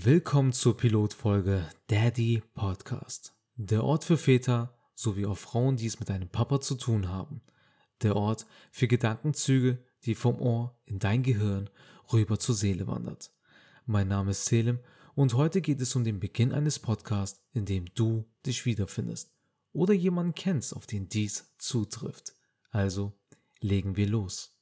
Willkommen 0.00 0.52
zur 0.52 0.76
Pilotfolge 0.76 1.68
Daddy 1.88 2.40
Podcast. 2.54 3.34
Der 3.56 3.82
Ort 3.82 4.04
für 4.04 4.16
Väter 4.16 4.78
sowie 4.94 5.26
auch 5.26 5.36
Frauen, 5.36 5.76
die 5.76 5.86
es 5.86 5.98
mit 5.98 6.08
einem 6.08 6.28
Papa 6.28 6.60
zu 6.60 6.76
tun 6.76 7.08
haben. 7.08 7.42
Der 8.02 8.14
Ort 8.14 8.46
für 8.70 8.86
Gedankenzüge, 8.86 9.84
die 10.04 10.14
vom 10.14 10.40
Ohr 10.40 10.78
in 10.84 11.00
dein 11.00 11.24
Gehirn 11.24 11.68
rüber 12.12 12.38
zur 12.38 12.54
Seele 12.54 12.86
wandert. 12.86 13.32
Mein 13.86 14.06
Name 14.06 14.30
ist 14.30 14.44
Selim 14.44 14.78
und 15.16 15.34
heute 15.34 15.60
geht 15.60 15.80
es 15.80 15.96
um 15.96 16.04
den 16.04 16.20
Beginn 16.20 16.52
eines 16.52 16.78
Podcasts, 16.78 17.42
in 17.52 17.64
dem 17.64 17.86
du 17.96 18.24
dich 18.46 18.66
wiederfindest 18.66 19.32
oder 19.72 19.94
jemanden 19.94 20.36
kennst, 20.36 20.76
auf 20.76 20.86
den 20.86 21.08
dies 21.08 21.56
zutrifft. 21.58 22.34
Also 22.70 23.18
legen 23.60 23.96
wir 23.96 24.06
los. 24.06 24.57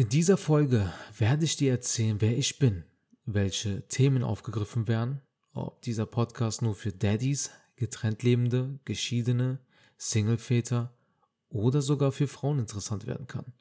In 0.00 0.08
dieser 0.08 0.38
Folge 0.38 0.90
werde 1.18 1.44
ich 1.44 1.56
dir 1.56 1.72
erzählen, 1.72 2.22
wer 2.22 2.34
ich 2.38 2.58
bin, 2.58 2.84
welche 3.26 3.86
Themen 3.88 4.22
aufgegriffen 4.22 4.88
werden, 4.88 5.20
ob 5.52 5.82
dieser 5.82 6.06
Podcast 6.06 6.62
nur 6.62 6.74
für 6.74 6.90
Daddys, 6.90 7.50
getrennt 7.76 8.22
lebende, 8.22 8.80
geschiedene, 8.86 9.58
Singleväter 9.98 10.96
oder 11.50 11.82
sogar 11.82 12.12
für 12.12 12.28
Frauen 12.28 12.60
interessant 12.60 13.06
werden 13.06 13.26
kann. 13.26 13.52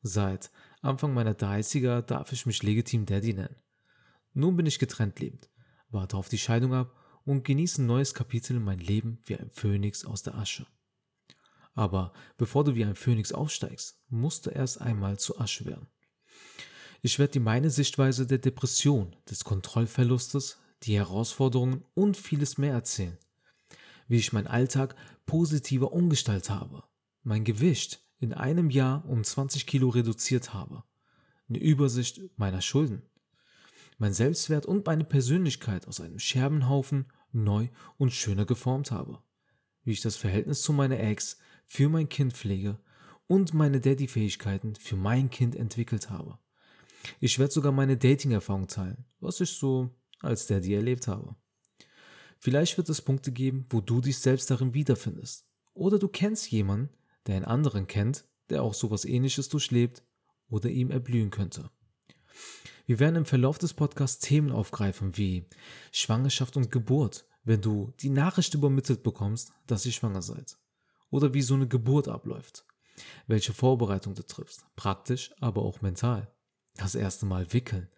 Seit 0.00 0.50
Anfang 0.80 1.12
meiner 1.12 1.34
30er 1.34 2.00
darf 2.00 2.32
ich 2.32 2.46
mich 2.46 2.62
legitim 2.62 3.04
Daddy 3.04 3.34
nennen. 3.34 3.56
Nun 4.32 4.56
bin 4.56 4.64
ich 4.64 4.78
getrennt 4.78 5.20
lebend, 5.20 5.50
warte 5.90 6.16
auf 6.16 6.30
die 6.30 6.38
Scheidung 6.38 6.72
ab 6.72 6.96
und 7.26 7.44
genieße 7.44 7.82
ein 7.82 7.86
neues 7.86 8.14
Kapitel 8.14 8.56
in 8.56 8.64
mein 8.64 8.78
Leben 8.80 9.18
wie 9.26 9.36
ein 9.36 9.50
Phönix 9.50 10.06
aus 10.06 10.22
der 10.22 10.36
Asche. 10.36 10.66
Aber 11.74 12.12
bevor 12.36 12.64
du 12.64 12.74
wie 12.74 12.84
ein 12.84 12.94
Phönix 12.94 13.32
aufsteigst, 13.32 14.00
musst 14.08 14.46
du 14.46 14.50
erst 14.50 14.80
einmal 14.80 15.18
zu 15.18 15.38
Asche 15.38 15.64
werden. 15.64 15.88
Ich 17.02 17.18
werde 17.18 17.32
dir 17.32 17.40
meine 17.40 17.70
Sichtweise 17.70 18.26
der 18.26 18.38
Depression, 18.38 19.14
des 19.28 19.44
Kontrollverlustes, 19.44 20.58
die 20.84 20.96
Herausforderungen 20.96 21.84
und 21.94 22.16
vieles 22.16 22.56
mehr 22.58 22.72
erzählen. 22.72 23.18
Wie 24.08 24.16
ich 24.16 24.32
meinen 24.32 24.46
Alltag 24.46 24.96
positiver 25.26 25.92
umgestaltet 25.92 26.50
habe, 26.50 26.84
mein 27.22 27.44
Gewicht 27.44 28.00
in 28.20 28.32
einem 28.32 28.70
Jahr 28.70 29.04
um 29.06 29.24
20 29.24 29.66
Kilo 29.66 29.88
reduziert 29.88 30.54
habe, 30.54 30.84
eine 31.48 31.58
Übersicht 31.58 32.20
meiner 32.36 32.62
Schulden, 32.62 33.02
mein 33.98 34.14
Selbstwert 34.14 34.66
und 34.66 34.86
meine 34.86 35.04
Persönlichkeit 35.04 35.86
aus 35.86 36.00
einem 36.00 36.18
Scherbenhaufen 36.18 37.06
neu 37.32 37.68
und 37.96 38.12
schöner 38.12 38.44
geformt 38.44 38.90
habe, 38.90 39.22
wie 39.82 39.92
ich 39.92 40.00
das 40.00 40.16
Verhältnis 40.16 40.62
zu 40.62 40.72
meiner 40.72 41.00
Ex 41.00 41.38
für 41.66 41.88
mein 41.88 42.08
Kind 42.08 42.32
pflege 42.32 42.78
und 43.26 43.54
meine 43.54 43.80
Daddy-Fähigkeiten 43.80 44.74
für 44.76 44.96
mein 44.96 45.30
Kind 45.30 45.56
entwickelt 45.56 46.10
habe. 46.10 46.38
Ich 47.20 47.38
werde 47.38 47.52
sogar 47.52 47.72
meine 47.72 47.96
Dating-Erfahrung 47.96 48.68
teilen, 48.68 49.04
was 49.20 49.40
ich 49.40 49.50
so 49.50 49.90
als 50.20 50.46
Daddy 50.46 50.74
erlebt 50.74 51.06
habe. 51.06 51.36
Vielleicht 52.38 52.76
wird 52.76 52.88
es 52.88 53.02
Punkte 53.02 53.32
geben, 53.32 53.66
wo 53.70 53.80
du 53.80 54.00
dich 54.00 54.18
selbst 54.18 54.50
darin 54.50 54.74
wiederfindest. 54.74 55.46
Oder 55.72 55.98
du 55.98 56.08
kennst 56.08 56.50
jemanden, 56.50 56.90
der 57.26 57.36
einen 57.36 57.44
anderen 57.44 57.86
kennt, 57.86 58.26
der 58.50 58.62
auch 58.62 58.74
sowas 58.74 59.04
ähnliches 59.04 59.48
durchlebt 59.48 60.02
oder 60.48 60.68
ihm 60.68 60.90
erblühen 60.90 61.30
könnte. 61.30 61.70
Wir 62.86 62.98
werden 62.98 63.16
im 63.16 63.24
Verlauf 63.24 63.58
des 63.58 63.72
Podcasts 63.72 64.18
Themen 64.20 64.52
aufgreifen 64.52 65.16
wie 65.16 65.46
Schwangerschaft 65.90 66.56
und 66.56 66.70
Geburt, 66.70 67.26
wenn 67.44 67.62
du 67.62 67.92
die 68.00 68.10
Nachricht 68.10 68.52
übermittelt 68.54 69.02
bekommst, 69.02 69.52
dass 69.66 69.86
ihr 69.86 69.92
schwanger 69.92 70.22
seid 70.22 70.58
oder 71.10 71.34
wie 71.34 71.42
so 71.42 71.54
eine 71.54 71.68
Geburt 71.68 72.08
abläuft. 72.08 72.64
Welche 73.26 73.52
Vorbereitung 73.52 74.14
du 74.14 74.22
triffst, 74.22 74.64
praktisch, 74.76 75.32
aber 75.40 75.62
auch 75.62 75.82
mental. 75.82 76.32
Das 76.76 76.94
erste 76.94 77.26
Mal 77.26 77.52
wickeln 77.52 77.88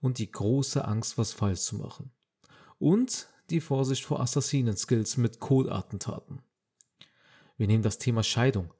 und 0.00 0.18
die 0.18 0.30
große 0.30 0.84
Angst, 0.84 1.18
was 1.18 1.32
falsch 1.32 1.60
zu 1.60 1.76
machen. 1.76 2.10
Und 2.78 3.28
die 3.50 3.60
Vorsicht 3.60 4.04
vor 4.04 4.20
Assassinen-Skills 4.20 5.16
mit 5.16 5.40
Codeattentaten. 5.40 6.42
Wir 7.56 7.66
nehmen 7.66 7.82
das 7.82 7.98
Thema 7.98 8.22
Scheidung. 8.22 8.72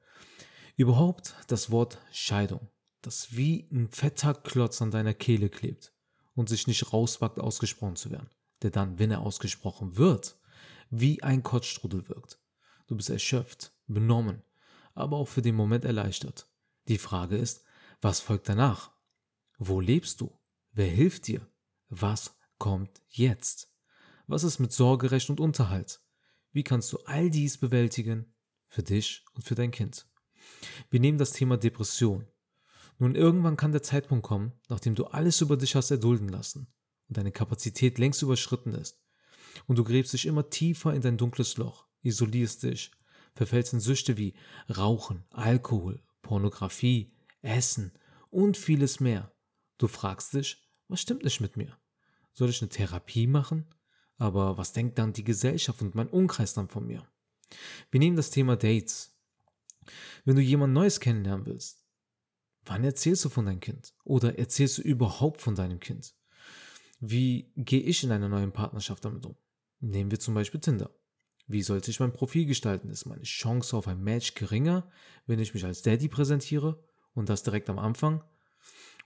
Überhaupt 0.75 1.35
das 1.47 1.71
Wort 1.71 1.99
Scheidung, 2.11 2.69
das 3.01 3.35
wie 3.35 3.67
ein 3.71 3.89
fetter 3.89 4.35
Klotz 4.35 4.81
an 4.81 4.91
deiner 4.91 5.13
Kehle 5.13 5.49
klebt 5.49 5.93
und 6.35 6.49
sich 6.49 6.67
nicht 6.67 6.93
rauswagt, 6.93 7.39
ausgesprochen 7.39 7.95
zu 7.95 8.11
werden, 8.11 8.29
der 8.61 8.69
dann, 8.69 8.99
wenn 8.99 9.09
er 9.09 9.21
ausgesprochen 9.21 9.97
wird, 9.97 10.37
wie 10.89 11.23
ein 11.23 11.41
Kotzstrudel 11.41 12.07
wirkt. 12.09 12.39
Du 12.85 12.95
bist 12.95 13.09
erschöpft, 13.09 13.71
benommen, 13.87 14.43
aber 14.93 15.17
auch 15.17 15.27
für 15.27 15.41
den 15.41 15.55
Moment 15.55 15.85
erleichtert. 15.85 16.49
Die 16.87 16.97
Frage 16.97 17.37
ist, 17.37 17.63
was 18.01 18.19
folgt 18.19 18.49
danach? 18.49 18.91
Wo 19.57 19.79
lebst 19.79 20.21
du? 20.21 20.37
Wer 20.71 20.87
hilft 20.87 21.27
dir? 21.27 21.47
Was 21.89 22.35
kommt 22.57 23.01
jetzt? 23.09 23.73
Was 24.27 24.43
ist 24.43 24.59
mit 24.59 24.71
Sorgerecht 24.71 25.29
und 25.29 25.39
Unterhalt? 25.39 26.01
Wie 26.51 26.63
kannst 26.63 26.91
du 26.93 26.97
all 27.05 27.29
dies 27.29 27.57
bewältigen 27.57 28.33
für 28.67 28.83
dich 28.83 29.25
und 29.33 29.43
für 29.43 29.55
dein 29.55 29.71
Kind? 29.71 30.07
Wir 30.89 30.99
nehmen 30.99 31.17
das 31.17 31.31
Thema 31.31 31.57
Depression. 31.57 32.27
Nun 32.99 33.15
irgendwann 33.15 33.57
kann 33.57 33.71
der 33.71 33.83
Zeitpunkt 33.83 34.25
kommen, 34.25 34.53
nachdem 34.69 34.95
du 34.95 35.05
alles 35.05 35.41
über 35.41 35.55
dich 35.55 35.75
hast 35.75 35.91
erdulden 35.91 36.29
lassen 36.29 36.67
und 37.07 37.17
deine 37.17 37.31
Kapazität 37.31 37.99
längst 37.99 38.21
überschritten 38.21 38.73
ist 38.73 38.99
und 39.65 39.77
du 39.77 39.83
gräbst 39.83 40.13
dich 40.13 40.25
immer 40.25 40.49
tiefer 40.49 40.93
in 40.93 41.01
dein 41.01 41.17
dunkles 41.17 41.57
Loch 41.57 41.87
isolierst 42.01 42.63
dich, 42.63 42.91
verfällst 43.37 43.73
in 43.73 43.79
Süchte 43.79 44.17
wie 44.17 44.33
Rauchen, 44.75 45.23
Alkohol, 45.29 46.01
Pornografie, 46.21 47.13
Essen 47.41 47.93
und 48.29 48.57
vieles 48.57 48.99
mehr. 48.99 49.31
Du 49.77 49.87
fragst 49.87 50.33
dich, 50.33 50.67
was 50.87 51.01
stimmt 51.01 51.23
nicht 51.23 51.39
mit 51.39 51.55
mir? 51.55 51.77
Soll 52.33 52.49
ich 52.49 52.61
eine 52.61 52.69
Therapie 52.69 53.27
machen? 53.27 53.65
Aber 54.17 54.57
was 54.57 54.73
denkt 54.73 54.97
dann 54.97 55.13
die 55.13 55.23
Gesellschaft 55.23 55.81
und 55.81 55.95
mein 55.95 56.09
Umkreis 56.09 56.53
dann 56.53 56.67
von 56.67 56.85
mir? 56.85 57.07
Wir 57.91 57.99
nehmen 57.99 58.15
das 58.15 58.31
Thema 58.31 58.57
Dates. 58.57 59.15
Wenn 60.25 60.35
du 60.35 60.41
jemand 60.41 60.73
Neues 60.73 60.99
kennenlernen 60.99 61.45
willst, 61.45 61.85
wann 62.65 62.83
erzählst 62.83 63.23
du 63.25 63.29
von 63.29 63.45
deinem 63.45 63.59
Kind? 63.59 63.93
Oder 64.03 64.37
erzählst 64.39 64.79
du 64.79 64.81
überhaupt 64.81 65.41
von 65.41 65.55
deinem 65.55 65.79
Kind? 65.79 66.15
Wie 66.99 67.53
gehe 67.55 67.81
ich 67.81 68.03
in 68.03 68.11
einer 68.11 68.27
neuen 68.27 68.51
Partnerschaft 68.51 69.05
damit 69.05 69.25
um? 69.25 69.37
Nehmen 69.79 70.09
wir 70.09 70.19
zum 70.19 70.33
Beispiel 70.33 70.59
Tinder. 70.59 70.89
Wie 71.47 71.61
sollte 71.61 71.89
ich 71.89 71.99
mein 71.99 72.11
Profil 72.11 72.45
gestalten? 72.45 72.89
Ist 72.89 73.05
meine 73.05 73.23
Chance 73.23 73.75
auf 73.75 73.87
ein 73.87 74.03
Match 74.03 74.33
geringer, 74.35 74.89
wenn 75.25 75.39
ich 75.39 75.53
mich 75.53 75.63
als 75.63 75.81
Daddy 75.81 76.09
präsentiere 76.09 76.83
und 77.13 77.29
das 77.29 77.43
direkt 77.43 77.69
am 77.69 77.79
Anfang? 77.79 78.23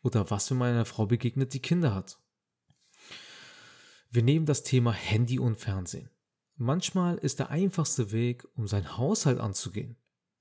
Oder 0.01 0.31
was, 0.31 0.49
wenn 0.49 0.57
meine 0.57 0.85
Frau 0.85 1.05
begegnet, 1.05 1.53
die 1.53 1.61
Kinder 1.61 1.93
hat? 1.93 2.19
Wir 4.09 4.23
nehmen 4.23 4.47
das 4.47 4.63
Thema 4.63 4.91
Handy 4.91 5.39
und 5.39 5.57
Fernsehen. 5.57 6.09
Manchmal 6.55 7.17
ist 7.17 7.39
der 7.39 7.49
einfachste 7.49 8.11
Weg, 8.11 8.45
um 8.55 8.67
seinen 8.67 8.97
Haushalt 8.97 9.39
anzugehen, 9.39 9.95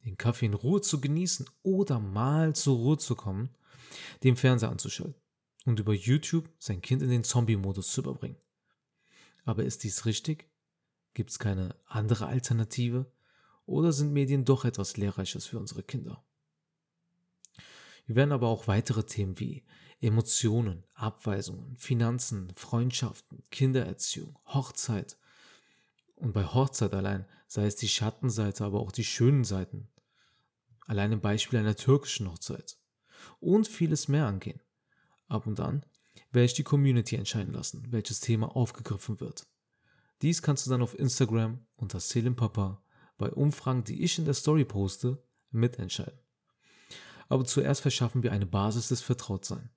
den 0.04 0.16
Kaffee 0.16 0.46
in 0.46 0.54
Ruhe 0.54 0.80
zu 0.80 1.00
genießen 1.00 1.48
oder 1.62 2.00
mal 2.00 2.54
zur 2.54 2.76
Ruhe 2.76 2.98
zu 2.98 3.14
kommen, 3.14 3.50
den 4.24 4.36
Fernseher 4.36 4.70
anzuschalten 4.70 5.14
und 5.66 5.78
über 5.78 5.94
YouTube 5.94 6.48
sein 6.58 6.80
Kind 6.80 7.02
in 7.02 7.10
den 7.10 7.24
Zombie-Modus 7.24 7.92
zu 7.92 8.00
überbringen. 8.00 8.36
Aber 9.44 9.64
ist 9.64 9.84
dies 9.84 10.04
richtig? 10.04 10.49
Gibt 11.20 11.32
es 11.32 11.38
keine 11.38 11.76
andere 11.84 12.28
Alternative? 12.28 13.04
Oder 13.66 13.92
sind 13.92 14.14
Medien 14.14 14.46
doch 14.46 14.64
etwas 14.64 14.96
Lehrreiches 14.96 15.44
für 15.44 15.58
unsere 15.58 15.82
Kinder? 15.82 16.24
Wir 18.06 18.16
werden 18.16 18.32
aber 18.32 18.48
auch 18.48 18.68
weitere 18.68 19.04
Themen 19.04 19.38
wie 19.38 19.62
Emotionen, 20.00 20.82
Abweisungen, 20.94 21.76
Finanzen, 21.76 22.54
Freundschaften, 22.56 23.42
Kindererziehung, 23.50 24.38
Hochzeit. 24.46 25.18
Und 26.16 26.32
bei 26.32 26.46
Hochzeit 26.46 26.94
allein 26.94 27.26
sei 27.48 27.66
es 27.66 27.76
die 27.76 27.88
Schattenseite, 27.90 28.64
aber 28.64 28.80
auch 28.80 28.90
die 28.90 29.04
schönen 29.04 29.44
Seiten. 29.44 29.88
Allein 30.86 31.12
im 31.12 31.20
Beispiel 31.20 31.58
einer 31.58 31.76
türkischen 31.76 32.30
Hochzeit. 32.30 32.78
Und 33.40 33.68
vieles 33.68 34.08
mehr 34.08 34.24
angehen. 34.24 34.62
Ab 35.28 35.46
und 35.46 35.60
an 35.60 35.84
werde 36.32 36.46
ich 36.46 36.54
die 36.54 36.64
Community 36.64 37.16
entscheiden 37.16 37.52
lassen, 37.52 37.92
welches 37.92 38.20
Thema 38.20 38.56
aufgegriffen 38.56 39.20
wird. 39.20 39.46
Dies 40.22 40.42
kannst 40.42 40.66
du 40.66 40.70
dann 40.70 40.82
auf 40.82 40.98
Instagram 40.98 41.64
unter 41.76 42.00
Selim 42.00 42.36
Papa 42.36 42.82
bei 43.16 43.30
Umfragen, 43.30 43.84
die 43.84 44.02
ich 44.02 44.18
in 44.18 44.24
der 44.24 44.34
Story 44.34 44.64
poste, 44.64 45.22
mitentscheiden. 45.50 46.18
Aber 47.28 47.44
zuerst 47.44 47.80
verschaffen 47.80 48.22
wir 48.22 48.32
eine 48.32 48.46
Basis 48.46 48.88
des 48.88 49.00
Vertrautseins. 49.00 49.70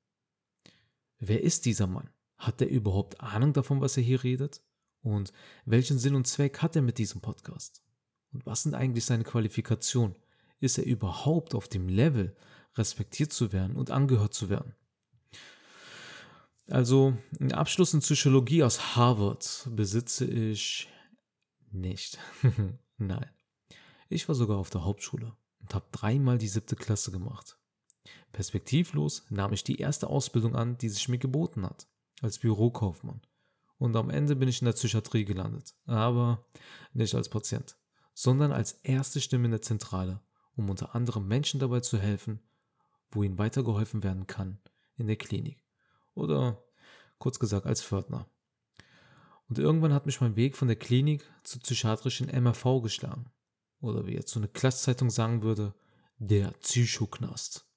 Wer 1.20 1.44
ist 1.44 1.66
dieser 1.66 1.88
Mann? 1.88 2.10
Hat 2.38 2.62
er 2.62 2.70
überhaupt 2.70 3.22
Ahnung 3.22 3.54
davon, 3.54 3.80
was 3.80 3.96
er 3.96 4.04
hier 4.04 4.24
redet? 4.24 4.62
Und 5.02 5.32
welchen 5.66 6.00
Sinn 6.00 6.16
und 6.16 6.28
Zweck 6.28 6.62
hat 6.62 6.76
er 6.76 6.82
mit 6.82 6.98
diesem 6.98 7.22
Podcast? 7.22 7.84
Und 8.32 8.46
was 8.46 8.64
sind 8.64 8.74
eigentlich 8.74 9.06
seine 9.06 9.24
Qualifikationen? 9.24 10.18
Ist 10.60 10.78
er 10.78 10.86
überhaupt 10.86 11.56
auf 11.56 11.68
dem 11.68 11.88
Level, 11.88 12.36
respektiert 12.76 13.32
zu 13.32 13.54
werden 13.54 13.76
und 13.76 13.92
angehört 13.92 14.34
zu 14.34 14.50
werden? 14.50 14.76
Also, 16.70 17.18
einen 17.40 17.52
Abschluss 17.52 17.94
in 17.94 18.00
Psychologie 18.00 18.64
aus 18.64 18.96
Harvard 18.96 19.68
besitze 19.72 20.26
ich 20.26 20.88
nicht. 21.72 22.18
Nein. 22.98 23.30
Ich 24.10 24.28
war 24.28 24.36
sogar 24.36 24.58
auf 24.58 24.70
der 24.70 24.86
Hauptschule 24.86 25.36
und 25.60 25.74
habe 25.74 25.86
dreimal 25.92 26.38
die 26.38 26.48
siebte 26.48 26.76
Klasse 26.76 27.12
gemacht. 27.12 27.58
Perspektivlos 28.32 29.26
nahm 29.30 29.54
ich 29.54 29.64
die 29.64 29.80
erste 29.80 30.08
Ausbildung 30.08 30.56
an, 30.56 30.78
die 30.78 30.90
sich 30.90 31.10
mir 31.10 31.18
geboten 31.18 31.66
hat, 31.66 31.88
als 32.22 32.40
Bürokaufmann. 32.40 33.22
Und 33.78 33.96
am 33.96 34.10
Ende 34.10 34.36
bin 34.36 34.48
ich 34.48 34.62
in 34.62 34.66
der 34.66 34.74
Psychiatrie 34.74 35.26
gelandet. 35.26 35.74
Aber 35.86 36.46
nicht 36.94 37.16
als 37.16 37.30
Patient, 37.30 37.76
sondern 38.14 38.52
als 38.52 38.74
erste 38.84 39.20
Stimme 39.20 39.46
in 39.46 39.52
der 39.52 39.62
Zentrale, 39.62 40.22
um 40.56 40.70
unter 40.70 40.96
anderem 40.96 41.28
Menschen 41.28 41.60
dabei 41.60 41.82
zu 41.82 41.98
helfen, 41.98 42.40
wo 43.12 43.24
ihnen 43.24 43.38
weitergeholfen 43.38 44.04
werden 44.04 44.28
kann 44.28 44.60
in 44.98 45.08
der 45.08 45.16
Klinik. 45.16 45.63
Oder 46.14 46.64
kurz 47.18 47.40
gesagt 47.40 47.66
als 47.66 47.84
Pförtner. 47.84 48.28
Und 49.50 49.60
irgendwann 49.60 49.94
hat 49.94 50.06
mich 50.06 50.22
mein 50.22 50.36
Weg 50.36 50.56
von 50.56 50.68
der 50.68 50.78
Klinik 50.78 51.24
zur 51.44 51.62
psychiatrischen 51.62 52.28
MRV 52.28 52.82
geschlagen. 52.82 53.32
Oder 53.82 54.06
wie 54.08 54.14
jetzt 54.14 54.32
so 54.32 54.40
eine 54.40 54.48
Klasszeitung 54.48 55.10
sagen 55.10 55.44
würde, 55.44 55.74
der 56.18 56.52
Psychoknast. 56.62 57.68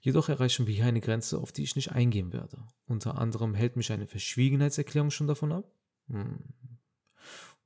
Jedoch 0.00 0.28
erreichen 0.28 0.66
wir 0.66 0.74
hier 0.74 0.86
eine 0.86 1.00
Grenze, 1.00 1.38
auf 1.38 1.52
die 1.52 1.62
ich 1.62 1.76
nicht 1.76 1.92
eingehen 1.92 2.32
werde. 2.32 2.66
Unter 2.86 3.18
anderem 3.18 3.54
hält 3.54 3.76
mich 3.76 3.92
eine 3.92 4.08
Verschwiegenheitserklärung 4.08 5.12
schon 5.12 5.28
davon 5.28 5.52
ab. 5.52 5.72
Hm. 6.08 6.42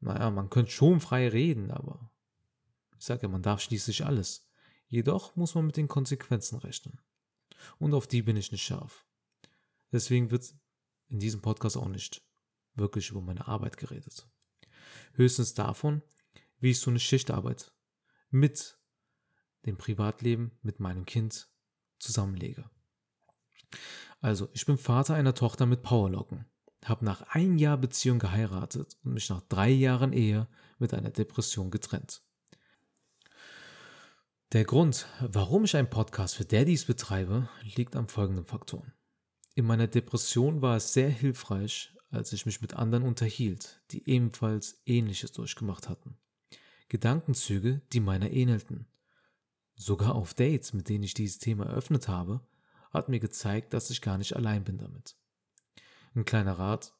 Naja, 0.00 0.30
man 0.30 0.50
könnte 0.50 0.70
schon 0.70 1.00
frei 1.00 1.28
reden, 1.28 1.70
aber 1.70 2.12
ich 2.98 3.06
sage 3.06 3.22
ja, 3.22 3.28
man 3.28 3.42
darf 3.42 3.62
schließlich 3.62 4.04
alles. 4.04 4.46
Jedoch 4.86 5.34
muss 5.34 5.54
man 5.54 5.66
mit 5.66 5.78
den 5.78 5.88
Konsequenzen 5.88 6.58
rechnen. 6.58 7.00
Und 7.78 7.94
auf 7.94 8.06
die 8.06 8.20
bin 8.20 8.36
ich 8.36 8.52
nicht 8.52 8.64
scharf. 8.64 9.05
Deswegen 9.92 10.30
wird 10.30 10.54
in 11.08 11.18
diesem 11.18 11.40
Podcast 11.42 11.76
auch 11.76 11.88
nicht 11.88 12.22
wirklich 12.74 13.10
über 13.10 13.20
meine 13.20 13.46
Arbeit 13.46 13.76
geredet. 13.76 14.28
Höchstens 15.14 15.54
davon, 15.54 16.02
wie 16.58 16.70
ich 16.70 16.80
so 16.80 16.90
eine 16.90 17.00
Schichtarbeit 17.00 17.72
mit 18.30 18.78
dem 19.64 19.76
Privatleben, 19.76 20.58
mit 20.62 20.80
meinem 20.80 21.06
Kind 21.06 21.48
zusammenlege. 21.98 22.68
Also, 24.20 24.48
ich 24.52 24.66
bin 24.66 24.78
Vater 24.78 25.14
einer 25.14 25.34
Tochter 25.34 25.66
mit 25.66 25.82
Powerlocken, 25.82 26.46
habe 26.84 27.04
nach 27.04 27.22
ein 27.30 27.58
Jahr 27.58 27.76
Beziehung 27.76 28.18
geheiratet 28.18 28.96
und 29.02 29.14
mich 29.14 29.28
nach 29.28 29.42
drei 29.42 29.70
Jahren 29.70 30.12
Ehe 30.12 30.48
mit 30.78 30.94
einer 30.94 31.10
Depression 31.10 31.70
getrennt. 31.70 32.22
Der 34.52 34.64
Grund, 34.64 35.06
warum 35.20 35.64
ich 35.64 35.76
einen 35.76 35.90
Podcast 35.90 36.36
für 36.36 36.44
Daddys 36.44 36.84
betreibe, 36.84 37.48
liegt 37.62 37.96
an 37.96 38.08
folgenden 38.08 38.46
Faktoren. 38.46 38.92
In 39.56 39.64
meiner 39.64 39.86
Depression 39.86 40.60
war 40.60 40.76
es 40.76 40.92
sehr 40.92 41.08
hilfreich, 41.08 41.96
als 42.10 42.34
ich 42.34 42.44
mich 42.44 42.60
mit 42.60 42.74
anderen 42.74 43.04
unterhielt, 43.04 43.80
die 43.90 44.06
ebenfalls 44.06 44.82
Ähnliches 44.84 45.32
durchgemacht 45.32 45.88
hatten. 45.88 46.18
Gedankenzüge, 46.90 47.80
die 47.90 48.00
meiner 48.00 48.30
ähnelten. 48.30 48.86
Sogar 49.74 50.14
auf 50.14 50.34
Dates, 50.34 50.74
mit 50.74 50.90
denen 50.90 51.04
ich 51.04 51.14
dieses 51.14 51.38
Thema 51.38 51.64
eröffnet 51.64 52.06
habe, 52.06 52.46
hat 52.90 53.08
mir 53.08 53.18
gezeigt, 53.18 53.72
dass 53.72 53.88
ich 53.88 54.02
gar 54.02 54.18
nicht 54.18 54.36
allein 54.36 54.62
bin 54.62 54.76
damit. 54.76 55.16
Ein 56.14 56.26
kleiner 56.26 56.58
Rat, 56.58 56.92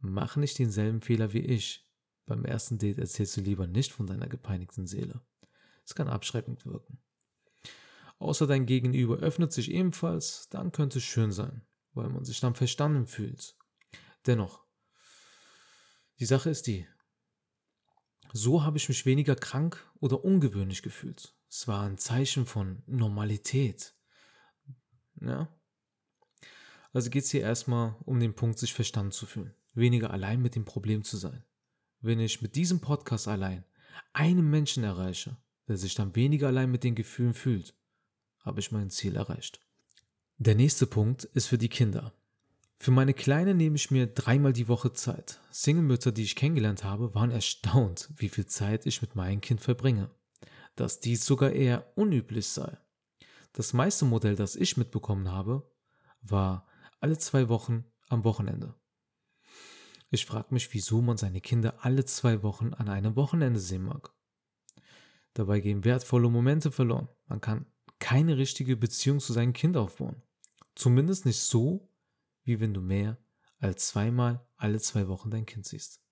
mach 0.00 0.34
nicht 0.34 0.58
denselben 0.58 1.02
Fehler 1.02 1.32
wie 1.32 1.38
ich. 1.38 1.88
Beim 2.26 2.44
ersten 2.44 2.78
Date 2.78 2.98
erzählst 2.98 3.36
du 3.36 3.42
lieber 3.42 3.68
nicht 3.68 3.92
von 3.92 4.08
deiner 4.08 4.26
gepeinigten 4.26 4.88
Seele. 4.88 5.20
Es 5.84 5.94
kann 5.94 6.08
abschreckend 6.08 6.66
wirken. 6.66 6.98
Außer 8.20 8.46
dein 8.46 8.66
Gegenüber 8.66 9.16
öffnet 9.16 9.50
sich 9.50 9.70
ebenfalls, 9.70 10.46
dann 10.50 10.72
könnte 10.72 10.98
es 10.98 11.04
schön 11.04 11.32
sein, 11.32 11.62
weil 11.94 12.10
man 12.10 12.22
sich 12.22 12.38
dann 12.38 12.54
verstanden 12.54 13.06
fühlt. 13.06 13.56
Dennoch, 14.26 14.62
die 16.18 16.26
Sache 16.26 16.50
ist 16.50 16.66
die, 16.66 16.86
so 18.34 18.62
habe 18.62 18.76
ich 18.76 18.90
mich 18.90 19.06
weniger 19.06 19.34
krank 19.36 19.90
oder 20.00 20.22
ungewöhnlich 20.22 20.82
gefühlt. 20.82 21.34
Es 21.48 21.66
war 21.66 21.84
ein 21.84 21.96
Zeichen 21.96 22.44
von 22.44 22.82
Normalität. 22.86 23.94
Ja? 25.22 25.48
Also 26.92 27.08
geht 27.08 27.24
es 27.24 27.30
hier 27.30 27.40
erstmal 27.40 27.96
um 28.04 28.20
den 28.20 28.34
Punkt, 28.34 28.58
sich 28.58 28.74
verstanden 28.74 29.12
zu 29.12 29.24
fühlen. 29.24 29.54
Weniger 29.72 30.10
allein 30.10 30.42
mit 30.42 30.56
dem 30.56 30.66
Problem 30.66 31.04
zu 31.04 31.16
sein. 31.16 31.42
Wenn 32.00 32.20
ich 32.20 32.42
mit 32.42 32.54
diesem 32.54 32.80
Podcast 32.80 33.28
allein 33.28 33.64
einen 34.12 34.50
Menschen 34.50 34.84
erreiche, 34.84 35.38
der 35.68 35.78
sich 35.78 35.94
dann 35.94 36.14
weniger 36.14 36.48
allein 36.48 36.70
mit 36.70 36.84
den 36.84 36.94
Gefühlen 36.94 37.34
fühlt, 37.34 37.79
habe 38.42 38.60
ich 38.60 38.72
mein 38.72 38.90
Ziel 38.90 39.16
erreicht. 39.16 39.60
Der 40.38 40.54
nächste 40.54 40.86
Punkt 40.86 41.24
ist 41.24 41.46
für 41.46 41.58
die 41.58 41.68
Kinder. 41.68 42.12
Für 42.78 42.90
meine 42.90 43.12
Kleine 43.12 43.54
nehme 43.54 43.76
ich 43.76 43.90
mir 43.90 44.06
dreimal 44.06 44.52
die 44.52 44.68
Woche 44.68 44.92
Zeit. 44.92 45.38
Single-Mütter, 45.50 46.12
die 46.12 46.22
ich 46.22 46.36
kennengelernt 46.36 46.82
habe, 46.82 47.14
waren 47.14 47.30
erstaunt, 47.30 48.08
wie 48.16 48.30
viel 48.30 48.46
Zeit 48.46 48.86
ich 48.86 49.02
mit 49.02 49.16
meinem 49.16 49.42
Kind 49.42 49.60
verbringe 49.60 50.10
dass 50.80 51.00
dies 51.00 51.26
sogar 51.26 51.52
eher 51.52 51.86
unüblich 51.96 52.48
sei. 52.48 52.78
Das 53.52 53.72
meiste 53.72 54.04
Modell, 54.06 54.36
das 54.36 54.56
ich 54.56 54.78
mitbekommen 54.78 55.30
habe, 55.30 55.70
war 56.22 56.66
alle 57.00 57.18
zwei 57.18 57.48
Wochen 57.48 57.84
am 58.08 58.24
Wochenende. 58.24 58.74
Ich 60.10 60.26
frage 60.26 60.54
mich, 60.54 60.72
wieso 60.72 61.02
man 61.02 61.16
seine 61.16 61.40
Kinder 61.40 61.74
alle 61.84 62.04
zwei 62.04 62.42
Wochen 62.42 62.72
an 62.74 62.88
einem 62.88 63.14
Wochenende 63.16 63.60
sehen 63.60 63.84
mag. 63.84 64.12
Dabei 65.34 65.60
gehen 65.60 65.84
wertvolle 65.84 66.28
Momente 66.28 66.72
verloren. 66.72 67.08
Man 67.26 67.40
kann 67.40 67.66
keine 68.00 68.36
richtige 68.36 68.76
Beziehung 68.76 69.20
zu 69.20 69.32
seinem 69.32 69.52
Kind 69.52 69.76
aufbauen. 69.76 70.20
Zumindest 70.74 71.26
nicht 71.26 71.38
so, 71.38 71.88
wie 72.42 72.58
wenn 72.58 72.74
du 72.74 72.80
mehr 72.80 73.18
als 73.58 73.88
zweimal 73.88 74.44
alle 74.56 74.80
zwei 74.80 75.06
Wochen 75.06 75.30
dein 75.30 75.46
Kind 75.46 75.66
siehst. 75.66 76.02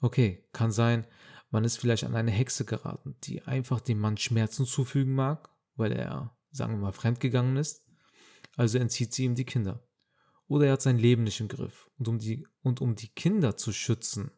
Okay, 0.00 0.48
kann 0.52 0.72
sein, 0.72 1.06
man 1.50 1.64
ist 1.64 1.76
vielleicht 1.76 2.04
an 2.04 2.16
eine 2.16 2.30
Hexe 2.30 2.64
geraten, 2.64 3.16
die 3.24 3.42
einfach 3.42 3.80
dem 3.80 3.98
Mann 3.98 4.16
Schmerzen 4.16 4.64
zufügen 4.64 5.14
mag, 5.14 5.50
weil 5.76 5.92
er, 5.92 6.36
sagen 6.50 6.74
wir 6.74 6.78
mal, 6.78 6.92
fremdgegangen 6.92 7.56
ist. 7.56 7.84
Also 8.56 8.78
entzieht 8.78 9.12
sie 9.12 9.24
ihm 9.24 9.34
die 9.34 9.44
Kinder. 9.44 9.86
Oder 10.46 10.66
er 10.66 10.72
hat 10.72 10.82
sein 10.82 10.98
Leben 10.98 11.24
nicht 11.24 11.40
im 11.40 11.48
Griff. 11.48 11.90
Und 11.98 12.08
um 12.08 12.18
die, 12.18 12.46
und 12.62 12.80
um 12.80 12.96
die 12.96 13.08
Kinder 13.08 13.56
zu 13.56 13.72
schützen, 13.72 14.30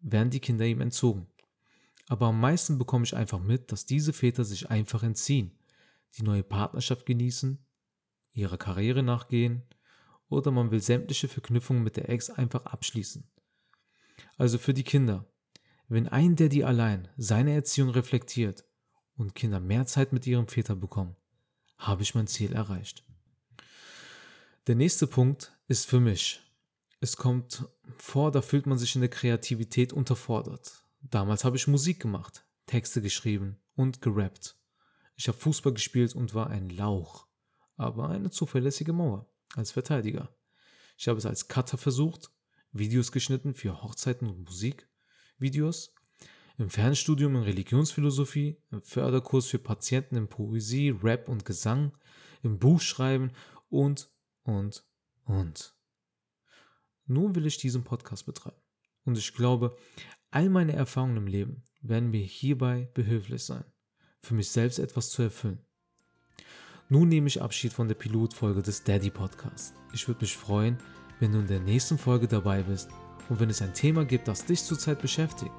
werden 0.00 0.30
die 0.30 0.40
Kinder 0.40 0.64
ihm 0.64 0.80
entzogen. 0.80 1.26
Aber 2.08 2.26
am 2.26 2.40
meisten 2.40 2.78
bekomme 2.78 3.04
ich 3.04 3.14
einfach 3.14 3.38
mit, 3.38 3.70
dass 3.70 3.86
diese 3.86 4.12
Väter 4.12 4.44
sich 4.44 4.70
einfach 4.70 5.02
entziehen, 5.02 5.58
die 6.16 6.22
neue 6.22 6.42
Partnerschaft 6.42 7.04
genießen, 7.06 7.58
ihrer 8.32 8.56
Karriere 8.56 9.02
nachgehen 9.02 9.62
oder 10.28 10.50
man 10.50 10.70
will 10.70 10.80
sämtliche 10.80 11.28
Verknüpfungen 11.28 11.82
mit 11.82 11.96
der 11.96 12.08
Ex 12.08 12.30
einfach 12.30 12.64
abschließen. 12.66 13.28
Also 14.36 14.58
für 14.58 14.74
die 14.74 14.84
Kinder, 14.84 15.26
wenn 15.88 16.08
ein 16.08 16.36
Daddy 16.36 16.64
allein 16.64 17.08
seine 17.16 17.52
Erziehung 17.52 17.90
reflektiert 17.90 18.64
und 19.16 19.34
Kinder 19.34 19.60
mehr 19.60 19.86
Zeit 19.86 20.12
mit 20.12 20.26
ihrem 20.26 20.48
Väter 20.48 20.76
bekommen, 20.76 21.16
habe 21.76 22.02
ich 22.02 22.14
mein 22.14 22.26
Ziel 22.26 22.52
erreicht. 22.52 23.04
Der 24.66 24.74
nächste 24.74 25.06
Punkt 25.06 25.52
ist 25.66 25.86
für 25.86 26.00
mich. 26.00 26.40
Es 27.00 27.16
kommt 27.16 27.64
vor, 27.96 28.32
da 28.32 28.42
fühlt 28.42 28.66
man 28.66 28.78
sich 28.78 28.94
in 28.94 29.00
der 29.00 29.10
Kreativität 29.10 29.92
unterfordert. 29.92 30.84
Damals 31.10 31.44
habe 31.44 31.56
ich 31.56 31.66
Musik 31.66 32.00
gemacht, 32.00 32.46
Texte 32.66 33.00
geschrieben 33.00 33.58
und 33.74 34.02
gerappt. 34.02 34.58
Ich 35.16 35.28
habe 35.28 35.38
Fußball 35.38 35.72
gespielt 35.72 36.14
und 36.14 36.34
war 36.34 36.48
ein 36.48 36.68
Lauch, 36.68 37.26
aber 37.76 38.08
eine 38.10 38.30
zuverlässige 38.30 38.92
Mauer 38.92 39.32
als 39.54 39.72
Verteidiger. 39.72 40.36
Ich 40.98 41.08
habe 41.08 41.18
es 41.18 41.26
als 41.26 41.48
Cutter 41.48 41.78
versucht, 41.78 42.30
Videos 42.72 43.10
geschnitten 43.10 43.54
für 43.54 43.82
Hochzeiten 43.82 44.28
und 44.28 44.44
Musik 44.44 44.88
Videos, 45.38 45.94
im 46.58 46.68
Fernstudium 46.68 47.36
in 47.36 47.42
Religionsphilosophie, 47.42 48.60
im 48.70 48.82
Förderkurs 48.82 49.46
für 49.46 49.60
Patienten 49.60 50.16
in 50.16 50.28
Poesie, 50.28 50.90
Rap 50.90 51.28
und 51.28 51.44
Gesang, 51.44 51.96
im 52.42 52.58
Buchschreiben 52.58 53.32
und, 53.68 54.10
und, 54.42 54.84
und. 55.24 55.74
Nun 57.06 57.34
will 57.34 57.46
ich 57.46 57.58
diesen 57.58 57.84
Podcast 57.84 58.26
betreiben. 58.26 58.60
Und 59.04 59.16
ich 59.16 59.32
glaube, 59.32 59.76
all 60.30 60.48
meine 60.48 60.74
Erfahrungen 60.74 61.16
im 61.16 61.26
Leben 61.26 61.62
werden 61.82 62.10
mir 62.10 62.24
hierbei 62.24 62.88
behilflich 62.94 63.44
sein, 63.44 63.64
für 64.20 64.34
mich 64.34 64.50
selbst 64.50 64.78
etwas 64.78 65.10
zu 65.10 65.22
erfüllen. 65.22 65.60
Nun 66.88 67.08
nehme 67.08 67.28
ich 67.28 67.42
Abschied 67.42 67.72
von 67.72 67.88
der 67.88 67.94
Pilotfolge 67.94 68.62
des 68.62 68.82
Daddy 68.82 69.10
Podcasts. 69.10 69.74
Ich 69.92 70.08
würde 70.08 70.22
mich 70.22 70.36
freuen, 70.36 70.78
wenn 71.20 71.32
du 71.32 71.40
in 71.40 71.46
der 71.46 71.60
nächsten 71.60 71.98
Folge 71.98 72.26
dabei 72.26 72.62
bist 72.62 72.88
und 73.28 73.40
wenn 73.40 73.50
es 73.50 73.62
ein 73.62 73.74
Thema 73.74 74.04
gibt, 74.04 74.26
das 74.26 74.46
dich 74.46 74.62
zurzeit 74.64 75.00
beschäftigt, 75.00 75.52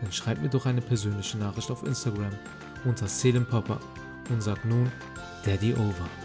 dann 0.00 0.12
schreib 0.12 0.42
mir 0.42 0.48
doch 0.48 0.66
eine 0.66 0.80
persönliche 0.80 1.38
Nachricht 1.38 1.70
auf 1.70 1.84
Instagram 1.84 2.32
unter 2.84 3.06
Seelenpapa 3.06 3.80
und 4.30 4.42
sag 4.42 4.64
nun 4.64 4.90
Daddy 5.44 5.74
Over. 5.74 6.23